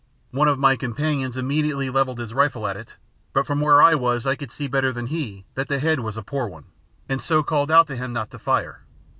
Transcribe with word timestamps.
One 0.31 0.47
of 0.47 0.57
my 0.57 0.77
companions 0.77 1.37
immediately 1.37 1.91
levelled 1.91 2.17
his 2.17 2.33
rifle 2.33 2.65
at 2.65 2.75
it, 2.75 2.95
but 3.33 3.45
from 3.45 3.61
where 3.61 3.83
I 3.83 3.93
was 3.93 4.25
I 4.25 4.35
could 4.35 4.51
see 4.51 4.65
better 4.65 4.91
than 4.91 5.05
he 5.05 5.45
that 5.53 5.67
the 5.67 5.77
head 5.77 5.99
was 5.99 6.17
a 6.17 6.23
poor 6.23 6.47
one, 6.47 6.65
and 7.07 7.21
so 7.21 7.43
called 7.43 7.69
out 7.69 7.85
to 7.85 7.95
him 7.97 8.11
not 8.11 8.31
to 8.31 8.39
fire. 8.39 8.81